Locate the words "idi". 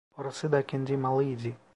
1.23-1.55